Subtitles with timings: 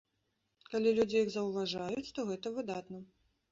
[0.71, 3.07] Калі людзі іх заўважаюць, то гэта выдатна.